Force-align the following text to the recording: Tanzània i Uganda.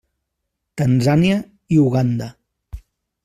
Tanzània 0.81 1.37
i 1.75 1.79
Uganda. 1.83 2.31